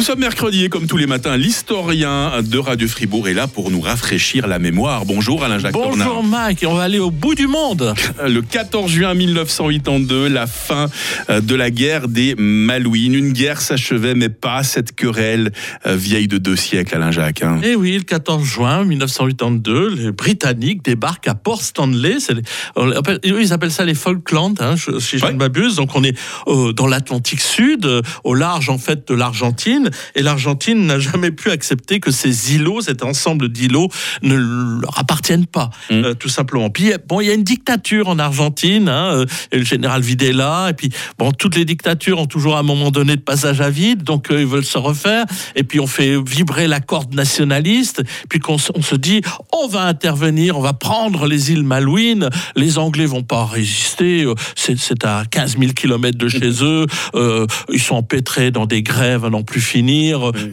Nous 0.00 0.06
sommes 0.06 0.20
mercredi 0.20 0.64
et 0.64 0.70
comme 0.70 0.86
tous 0.86 0.96
les 0.96 1.06
matins, 1.06 1.36
l'historien 1.36 2.40
de 2.42 2.56
Radio 2.56 2.88
Fribourg 2.88 3.28
est 3.28 3.34
là 3.34 3.46
pour 3.46 3.70
nous 3.70 3.82
rafraîchir 3.82 4.46
la 4.46 4.58
mémoire. 4.58 5.04
Bonjour 5.04 5.44
Alain-Jacques 5.44 5.74
Bonjour 5.74 5.90
Tornard. 6.02 6.22
Mike, 6.22 6.62
et 6.62 6.66
on 6.66 6.72
va 6.72 6.84
aller 6.84 6.98
au 6.98 7.10
bout 7.10 7.34
du 7.34 7.46
monde. 7.46 7.92
Le 8.26 8.40
14 8.40 8.90
juin 8.90 9.12
1982, 9.12 10.28
la 10.28 10.46
fin 10.46 10.88
euh, 11.28 11.42
de 11.42 11.54
la 11.54 11.70
guerre 11.70 12.08
des 12.08 12.34
Malouines. 12.38 13.14
Une 13.14 13.32
guerre 13.34 13.60
s'achevait, 13.60 14.14
mais 14.14 14.30
pas 14.30 14.62
cette 14.62 14.92
querelle 14.96 15.52
euh, 15.86 15.96
vieille 15.96 16.28
de 16.28 16.38
deux 16.38 16.56
siècles, 16.56 16.94
Alain-Jacques. 16.94 17.42
hein. 17.42 17.60
Et 17.62 17.74
oui, 17.76 17.92
le 17.98 18.02
14 18.04 18.42
juin 18.42 18.84
1982, 18.86 19.96
les 19.96 20.12
Britanniques 20.12 20.82
débarquent 20.82 21.28
à 21.28 21.34
Port 21.34 21.60
Stanley. 21.60 22.16
Les- 22.30 22.96
appelle- 22.96 23.20
ils 23.22 23.52
appellent 23.52 23.70
ça 23.70 23.84
les 23.84 23.94
Falklands, 23.94 24.54
hein, 24.60 24.76
si 24.98 25.18
je 25.18 25.26
Ouais. 25.26 25.32
ne 25.34 25.36
m'abuse. 25.38 25.76
Donc 25.76 25.94
on 25.94 26.02
est 26.02 26.16
euh, 26.48 26.72
dans 26.72 26.86
l'Atlantique 26.86 27.42
Sud, 27.42 27.84
euh, 27.84 28.00
au 28.24 28.32
large 28.32 28.70
en 28.70 28.78
fait 28.78 29.06
de 29.06 29.14
l'Argentine. 29.14 29.88
Et 30.14 30.22
l'Argentine 30.22 30.86
n'a 30.86 30.98
jamais 30.98 31.30
pu 31.30 31.50
accepter 31.50 32.00
que 32.00 32.10
ces 32.10 32.54
îlots, 32.54 32.80
cet 32.82 33.02
ensemble 33.02 33.48
d'îlots, 33.48 33.88
ne 34.22 34.36
leur 34.36 34.98
appartiennent 34.98 35.46
pas, 35.46 35.70
Mm. 35.90 35.94
euh, 36.04 36.14
tout 36.14 36.28
simplement. 36.28 36.70
Puis 36.70 36.92
bon, 37.08 37.20
il 37.20 37.26
y 37.26 37.30
a 37.30 37.34
une 37.34 37.44
dictature 37.44 38.08
en 38.08 38.18
Argentine, 38.18 38.88
hein, 38.88 39.12
euh, 39.14 39.26
et 39.52 39.58
le 39.58 39.64
général 39.64 40.02
Videla. 40.02 40.68
Et 40.70 40.74
puis 40.74 40.90
bon, 41.18 41.32
toutes 41.32 41.56
les 41.56 41.64
dictatures 41.64 42.18
ont 42.18 42.26
toujours 42.26 42.56
à 42.56 42.60
un 42.60 42.62
moment 42.64 42.90
donné 42.90 43.16
de 43.16 43.20
passage 43.20 43.60
à 43.60 43.70
vide, 43.70 44.02
donc 44.02 44.30
euh, 44.30 44.40
ils 44.40 44.46
veulent 44.46 44.64
se 44.64 44.78
refaire. 44.78 45.24
Et 45.56 45.64
puis 45.64 45.80
on 45.80 45.86
fait 45.86 46.16
vibrer 46.24 46.66
la 46.68 46.80
corde 46.80 47.14
nationaliste. 47.14 48.02
Puis 48.28 48.38
qu'on 48.38 48.56
on 48.74 48.82
se 48.82 48.94
dit, 48.94 49.20
on 49.52 49.68
va 49.68 49.82
intervenir, 49.84 50.56
on 50.58 50.60
va 50.60 50.72
prendre 50.72 51.26
les 51.26 51.52
îles 51.52 51.62
Malouines. 51.64 52.28
Les 52.56 52.78
Anglais 52.78 53.06
vont 53.06 53.22
pas 53.22 53.44
résister. 53.44 54.26
C'est 54.56 54.78
c'est 54.78 55.04
à 55.04 55.24
15 55.30 55.58
000 55.58 55.72
kilomètres 55.72 56.18
de 56.18 56.28
chez 56.28 56.50
eux. 56.62 56.86
euh, 57.14 57.46
ils 57.72 57.80
sont 57.80 57.96
empêtrés 57.96 58.50
dans 58.50 58.66
des 58.66 58.82
grèves 58.82 59.24
à 59.24 59.30
n'en 59.30 59.42
plus 59.42 59.60
finir. 59.60 59.79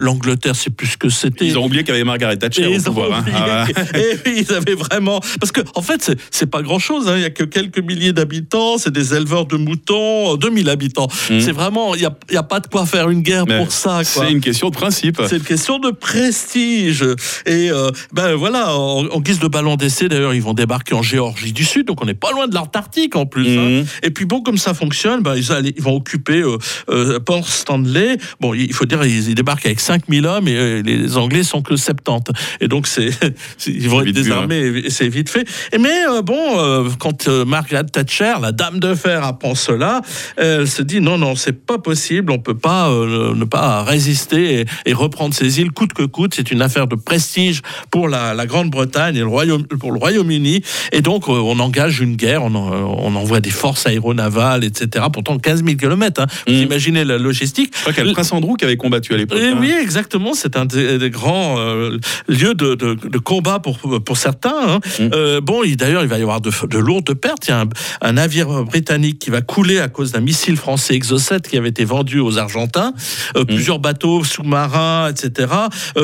L'Angleterre, 0.00 0.54
c'est 0.56 0.70
plus 0.70 0.86
ce 0.88 0.96
que 0.96 1.08
c'était. 1.08 1.46
Ils 1.46 1.58
ont 1.58 1.64
oublié 1.64 1.82
qu'il 1.84 1.92
y 1.92 1.96
avait 1.96 2.04
Margaret 2.04 2.36
Thatcher 2.36 2.62
Et 2.62 2.66
au 2.66 2.72
ils, 2.72 2.80
ont 2.88 2.94
pouvoir. 2.94 3.18
hein. 3.20 3.24
Ah, 3.34 3.64
ouais. 3.94 4.18
Et 4.26 4.40
ils 4.40 4.52
avaient 4.52 4.74
vraiment. 4.74 5.20
Parce 5.40 5.52
que, 5.52 5.60
en 5.74 5.82
fait, 5.82 6.10
c'est- 6.30 6.46
pas 6.46 6.62
grand 6.62 6.78
chose. 6.78 7.10
Il 7.16 7.22
y 7.22 7.24
a 7.24 7.30
que 7.30 7.42
quelques 7.44 7.80
milliers 7.80 8.12
d'habitants. 8.12 8.78
C'est 8.78 8.92
des 8.92 9.14
éleveurs 9.14 9.46
de 9.46 9.56
moutons. 9.56 10.34
euh, 10.34 10.36
2000 10.36 10.68
habitants. 10.68 11.08
Mhm. 11.30 11.40
C'est 11.40 11.52
vraiment. 11.52 11.94
Il 11.96 12.08
n'y 12.30 12.36
a, 12.36 12.42
pas 12.42 12.60
de 12.60 12.68
quoi 12.68 12.86
faire 12.86 13.10
une 13.10 13.22
guerre 13.22 13.44
Mais 13.48 13.58
pour 13.58 13.72
ça. 13.72 14.04
C'est 14.04 14.30
une 14.30 14.40
question 14.40 14.70
de 14.70 14.74
principe. 14.76 15.20
C'est 15.28 15.36
une 15.38 15.42
question 15.42 15.78
de 15.78 15.90
prestige. 15.90 17.02
Et 17.46 17.70
euh, 17.70 17.90
ben 18.12 18.34
voilà, 18.34 18.76
en, 18.76 19.06
en 19.06 19.20
guise 19.20 19.38
de 19.38 19.48
ballon 19.48 19.76
d'essai, 19.76 20.08
d'ailleurs, 20.08 20.34
ils 20.34 20.42
vont 20.42 20.54
débarquer 20.54 20.94
en 20.94 21.02
Géorgie 21.02 21.52
du 21.52 21.64
Sud, 21.64 21.86
donc 21.86 22.02
on 22.02 22.06
n'est 22.06 22.14
pas 22.14 22.30
loin 22.32 22.46
de 22.48 22.54
l'Antarctique 22.54 23.16
en 23.16 23.26
plus. 23.26 23.58
hein. 23.58 23.68
Mhm. 23.80 23.86
Et 24.02 24.10
puis 24.10 24.24
bon, 24.24 24.40
comme 24.42 24.58
ça 24.58 24.74
fonctionne, 24.74 25.22
ben, 25.22 25.34
ils, 25.36 25.50
allaient- 25.52 25.74
ils 25.76 25.82
vont 25.82 25.94
occuper 25.96 26.42
euh, 26.42 26.58
euh, 26.90 27.18
Port 27.20 27.48
Stanley. 27.48 28.18
Bon, 28.40 28.54
il 28.54 28.72
faut 28.72 28.84
dire, 28.86 29.04
ils, 29.04 29.15
ils 29.16 29.34
débarquent 29.34 29.66
avec 29.66 29.80
5000 29.80 30.26
hommes 30.26 30.48
et 30.48 30.56
euh, 30.56 30.82
les 30.82 31.16
Anglais 31.16 31.42
sont 31.42 31.62
que 31.62 31.76
70. 31.76 32.32
Et 32.60 32.68
donc, 32.68 32.86
c'est, 32.86 33.10
ils 33.66 33.88
vont 33.88 34.02
être 34.02 34.10
désarmés 34.12 34.82
et 34.84 34.90
c'est 34.90 35.08
vite 35.08 35.28
fait. 35.30 35.46
Et 35.72 35.78
mais 35.78 35.90
euh, 36.08 36.22
bon, 36.22 36.58
euh, 36.58 36.88
quand 36.98 37.28
Margaret 37.28 37.84
Thatcher, 37.84 38.34
la 38.40 38.52
dame 38.52 38.80
de 38.80 38.94
fer, 38.94 39.24
apprend 39.24 39.54
cela, 39.54 40.00
elle 40.36 40.68
se 40.68 40.82
dit 40.82 41.00
non, 41.00 41.18
non, 41.18 41.34
c'est 41.36 41.52
pas 41.64 41.78
possible, 41.78 42.30
on 42.32 42.38
peut 42.38 42.56
pas 42.56 42.88
ne 42.90 43.44
pas 43.44 43.82
résister 43.84 44.60
et, 44.60 44.64
et 44.86 44.92
reprendre 44.92 45.34
ces 45.34 45.60
îles 45.60 45.70
coûte 45.72 45.92
que 45.92 46.02
coûte. 46.02 46.34
C'est 46.34 46.50
une 46.50 46.62
affaire 46.62 46.86
de 46.86 46.94
prestige 46.96 47.62
pour 47.90 48.08
la, 48.08 48.34
la 48.34 48.46
Grande-Bretagne 48.46 49.16
et 49.16 49.20
le 49.20 49.26
Royaume, 49.26 49.64
pour 49.66 49.92
le 49.92 49.98
Royaume-Uni. 49.98 50.62
Et 50.92 51.00
donc, 51.02 51.28
on 51.28 51.58
engage 51.58 52.00
une 52.00 52.16
guerre, 52.16 52.42
on, 52.44 52.54
en- 52.54 52.96
on 52.98 53.14
envoie 53.16 53.40
des 53.40 53.50
forces 53.50 53.86
aéronavales, 53.86 54.64
etc. 54.64 55.04
Pourtant, 55.12 55.38
15 55.38 55.64
000 55.64 55.76
km. 55.76 56.22
Hein. 56.22 56.26
Vous 56.46 56.52
Mhm. 56.54 56.62
imaginez 56.62 57.04
la 57.04 57.18
logistique. 57.18 57.72
Je 57.74 57.80
crois 57.80 57.92
qu'il 57.92 58.02
y 58.02 58.06
a 58.06 58.08
le 58.08 58.12
prince 58.14 58.32
Andrew 58.32 58.56
qui 58.56 58.64
avait 58.64 58.76
combattu 58.76 59.05
à 59.14 59.16
l'époque. 59.16 59.38
Eh 59.40 59.48
hein. 59.48 59.56
oui, 59.60 59.72
exactement. 59.80 60.32
C'est 60.34 60.56
un 60.56 60.64
des, 60.64 60.98
des 60.98 61.10
grands 61.10 61.58
euh, 61.58 61.98
lieux 62.28 62.54
de, 62.54 62.74
de- 62.74 62.94
de 62.94 63.18
combat 63.18 63.58
pour, 63.58 63.78
pour 64.04 64.16
certains. 64.16 64.54
hein. 64.68 64.80
Mm. 64.98 65.10
Euh, 65.12 65.40
bon, 65.40 65.62
il- 65.64 65.76
d'ailleurs, 65.76 66.02
il 66.02 66.08
va 66.08 66.18
y 66.18 66.22
avoir 66.22 66.40
de, 66.40 66.50
de 66.68 66.78
lourdes 66.78 67.14
pertes. 67.14 67.46
Il 67.48 67.50
y 67.50 67.54
a 67.54 67.60
un, 67.62 67.68
un 68.00 68.12
navire 68.12 68.64
britannique 68.64 69.18
qui 69.18 69.30
va 69.30 69.40
couler 69.42 69.78
à 69.80 69.88
cause 69.88 70.12
d'un 70.12 70.20
missile 70.20 70.56
français 70.56 70.94
Exocet 70.94 71.40
qui 71.40 71.56
avait 71.56 71.68
été 71.70 71.84
vendu 71.84 72.18
aux 72.20 72.38
Argentins. 72.38 72.92
Euh, 73.36 73.44
Plusieurs 73.44 73.78
bateaux 73.78 74.24
sous-marins, 74.24 75.10
etc. 75.10 75.48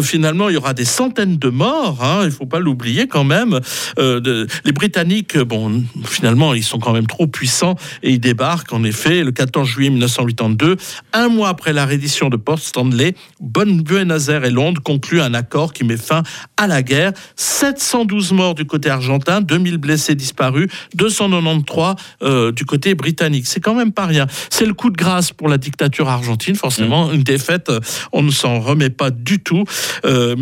Finalement, 0.02 0.48
il 0.48 0.54
y 0.54 0.56
aura 0.58 0.74
des 0.74 0.84
centaines 0.84 1.36
de 1.38 1.48
morts. 1.48 1.98
hein, 2.02 2.22
il 2.24 2.30
faut 2.30 2.46
pas 2.46 2.60
l'oublier 2.60 3.06
quand 3.08 3.24
même. 3.24 3.60
De- 3.98 4.46
les 4.64 4.72
Britanniques, 4.72 5.38
bon, 5.38 5.82
finalement, 6.04 6.54
ils 6.54 6.64
sont 6.64 6.78
quand 6.78 6.92
même 6.92 7.06
trop 7.06 7.26
puissants 7.26 7.76
et 8.02 8.10
ils 8.10 8.20
débarquent 8.20 8.72
en 8.72 8.84
effet 8.84 9.22
le 9.24 9.32
14 9.32 9.66
juillet 9.68 9.90
1982, 9.90 10.76
un 11.12 11.28
mois 11.28 11.48
après 11.48 11.72
la 11.72 11.86
reddition 11.86 12.28
de 12.28 12.36
Port 12.36 12.58
Stanley. 12.58 12.91
Bonne 13.40 13.82
Buenos 13.82 14.28
Aires 14.28 14.44
et 14.44 14.50
Londres 14.50 14.80
concluent 14.82 15.20
un 15.20 15.34
accord 15.34 15.72
qui 15.72 15.84
met 15.84 15.96
fin 15.96 16.22
à 16.56 16.66
la 16.66 16.82
guerre. 16.82 17.12
712 17.36 18.32
morts 18.32 18.54
du 18.54 18.64
côté 18.64 18.88
argentin, 18.90 19.40
2000 19.40 19.78
blessés 19.78 20.14
disparus, 20.14 20.68
293 20.94 21.94
euh, 22.22 22.52
du 22.52 22.64
côté 22.64 22.94
britannique. 22.94 23.46
C'est 23.46 23.60
quand 23.60 23.74
même 23.74 23.92
pas 23.92 24.06
rien. 24.06 24.26
C'est 24.50 24.66
le 24.66 24.74
coup 24.74 24.90
de 24.90 24.96
grâce 24.96 25.32
pour 25.32 25.48
la 25.48 25.58
dictature 25.58 26.08
argentine, 26.08 26.54
forcément. 26.54 27.12
Une 27.12 27.22
défaite, 27.22 27.68
euh, 27.68 27.80
on 28.12 28.22
ne 28.22 28.30
s'en 28.30 28.60
remet 28.60 28.90
pas 28.90 29.10
du 29.10 29.38
tout. 29.40 29.64
Euh, 30.04 30.36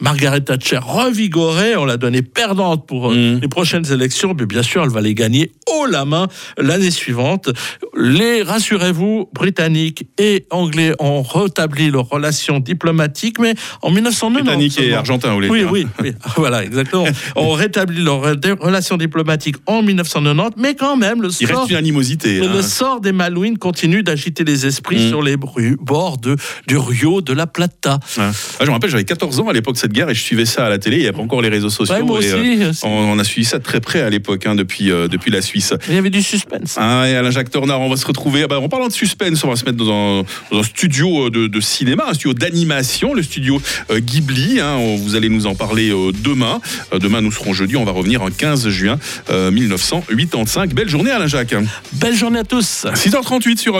Margaret 0.00 0.40
Thatcher 0.42 0.78
revigorée, 0.82 1.76
on 1.76 1.84
l'a 1.84 1.96
donnée 1.96 2.22
perdante 2.22 2.86
pour 2.86 3.10
Mhm. 3.10 3.40
les 3.40 3.48
prochaines 3.48 3.90
élections, 3.92 4.34
mais 4.38 4.46
bien 4.46 4.62
sûr, 4.62 4.82
elle 4.82 4.90
va 4.90 5.00
les 5.00 5.14
gagner 5.14 5.52
haut 5.68 5.86
la 5.86 6.04
main 6.04 6.28
l'année 6.58 6.90
suivante. 6.90 7.50
Les, 7.96 8.42
rassurez-vous, 8.42 9.28
Britanniques 9.32 10.06
et 10.18 10.46
Anglais 10.50 10.94
ont 10.98 11.22
rétabli 11.22 11.83
leurs 11.90 12.08
relations 12.08 12.60
diplomatiques, 12.60 13.38
mais 13.38 13.54
en 13.82 13.90
1990. 13.90 14.44
Britannique 14.44 14.78
et 14.80 14.94
argentin, 14.94 15.28
vous 15.28 15.34
voulez 15.34 15.48
Oui, 15.50 15.60
dire. 15.60 15.72
oui, 15.72 15.86
oui, 16.02 16.12
voilà, 16.36 16.64
exactement. 16.64 17.04
ont 17.36 17.52
rétabli 17.52 18.02
leurs 18.02 18.22
re- 18.34 18.58
relations 18.60 18.96
diplomatiques 18.96 19.56
en 19.66 19.82
1990, 19.82 20.60
mais 20.60 20.74
quand 20.74 20.96
même, 20.96 21.22
le 21.22 21.28
Il 21.40 21.46
sort, 21.48 21.60
reste 21.60 21.70
une 21.70 21.76
animosité. 21.76 22.40
mais 22.40 22.46
hein. 22.46 22.52
le 22.54 22.62
sort 22.62 23.00
des 23.00 23.12
Malouines 23.12 23.58
continue 23.58 24.02
d'agiter 24.02 24.44
les 24.44 24.66
esprits 24.66 24.94
Mm. 24.96 25.08
sur 25.08 25.22
les 25.22 25.36
bords 25.36 26.18
de, 26.18 26.36
du 26.68 26.76
Rio 26.76 27.20
de 27.20 27.32
la 27.32 27.46
Plata. 27.46 27.98
Ah, 28.18 28.30
je 28.60 28.66
me 28.66 28.70
rappelle, 28.72 28.90
j'avais 28.90 29.04
14 29.04 29.40
ans 29.40 29.48
à 29.48 29.52
l'époque 29.52 29.74
de 29.74 29.80
cette 29.80 29.92
guerre 29.92 30.08
et 30.10 30.14
je 30.14 30.22
suivais 30.22 30.44
ça 30.44 30.66
à 30.66 30.68
la 30.68 30.78
télé. 30.78 30.96
Il 30.96 31.00
n'y 31.00 31.06
avait 31.08 31.16
pas 31.16 31.22
encore 31.22 31.42
les 31.42 31.48
réseaux 31.48 31.70
sociaux. 31.70 31.94
Ouais, 31.94 32.02
moi 32.02 32.20
et, 32.22 32.32
aussi. 32.32 32.62
euh, 32.62 32.72
on, 32.84 32.88
on 32.88 33.18
a 33.18 33.24
suivi 33.24 33.44
ça 33.44 33.58
de 33.58 33.62
très 33.64 33.80
près 33.80 34.00
à 34.02 34.10
l'époque, 34.10 34.46
hein, 34.46 34.54
depuis, 34.54 34.90
euh, 34.90 35.08
depuis 35.08 35.30
la 35.30 35.42
Suisse. 35.42 35.74
Il 35.88 35.94
y 35.94 35.98
avait 35.98 36.10
du 36.10 36.22
suspense. 36.22 36.76
Ah, 36.78 37.04
et 37.08 37.16
Alain 37.16 37.30
Jacques 37.30 37.50
Tornard, 37.50 37.80
on 37.80 37.88
va 37.90 37.96
se 37.96 38.06
retrouver. 38.06 38.42
ah 38.44 38.48
bah, 38.48 38.60
en 38.60 38.68
parlant 38.68 38.88
de 38.88 38.92
suspense, 38.92 39.42
on 39.44 39.48
va 39.48 39.56
se 39.56 39.64
mettre 39.64 39.78
dans 39.78 39.90
un, 39.92 40.22
dans 40.52 40.58
un 40.60 40.62
studio 40.62 41.26
euh, 41.26 41.30
de, 41.30 41.46
de 41.46 41.60
cinéma, 41.74 42.04
un 42.08 42.14
studio 42.14 42.34
d'animation, 42.34 43.14
le 43.14 43.22
studio 43.22 43.60
euh, 43.90 44.00
Ghibli. 44.00 44.60
hein. 44.60 44.78
Vous 44.98 45.16
allez 45.16 45.28
nous 45.28 45.46
en 45.46 45.54
parler 45.54 45.90
euh, 45.90 46.12
demain. 46.12 46.60
Euh, 46.92 46.98
demain, 46.98 47.20
nous 47.20 47.32
serons 47.32 47.52
jeudi. 47.52 47.76
On 47.76 47.84
va 47.84 47.92
revenir 47.92 48.22
en 48.22 48.30
15 48.30 48.68
juin 48.68 48.98
euh, 49.30 49.50
1985. 49.50 50.72
Belle 50.74 50.88
journée, 50.88 51.10
Alain 51.10 51.26
Jacques. 51.26 51.54
Belle 51.94 52.14
journée 52.14 52.38
à 52.40 52.44
tous. 52.44 52.84
6h38 52.94 53.58
sur 53.58 53.72